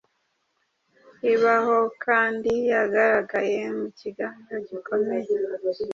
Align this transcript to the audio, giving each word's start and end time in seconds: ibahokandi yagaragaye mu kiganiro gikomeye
ibahokandi 1.33 2.53
yagaragaye 2.71 3.61
mu 3.77 3.87
kiganiro 3.99 4.55
gikomeye 4.67 5.31